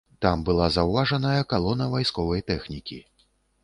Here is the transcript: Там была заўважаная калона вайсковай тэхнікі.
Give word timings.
Там 0.25 0.37
была 0.47 0.69
заўважаная 0.77 1.43
калона 1.53 1.89
вайсковай 1.95 2.47
тэхнікі. 2.53 3.03